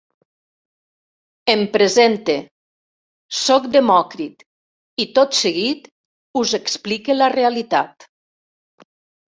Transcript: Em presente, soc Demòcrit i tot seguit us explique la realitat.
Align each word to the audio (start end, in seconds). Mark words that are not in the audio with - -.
Em 1.53 1.59
presente, 1.75 2.37
soc 3.41 3.69
Demòcrit 3.77 4.43
i 5.05 5.09
tot 5.21 5.41
seguit 5.43 5.89
us 6.43 6.59
explique 6.63 7.19
la 7.21 7.31
realitat. 7.39 8.11